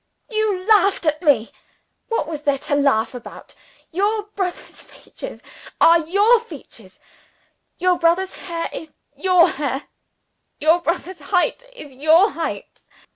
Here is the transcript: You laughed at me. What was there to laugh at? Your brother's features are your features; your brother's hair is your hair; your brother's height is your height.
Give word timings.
You 0.31 0.65
laughed 0.67 1.05
at 1.05 1.21
me. 1.21 1.51
What 2.09 2.27
was 2.27 2.41
there 2.41 2.57
to 2.57 2.73
laugh 2.75 3.13
at? 3.13 3.53
Your 3.91 4.23
brother's 4.35 4.81
features 4.81 5.41
are 5.79 5.99
your 5.99 6.39
features; 6.39 6.99
your 7.77 7.99
brother's 7.99 8.35
hair 8.35 8.67
is 8.73 8.89
your 9.15 9.47
hair; 9.49 9.83
your 10.59 10.81
brother's 10.81 11.19
height 11.21 11.61
is 11.75 11.91
your 11.91 12.31
height. 12.31 12.83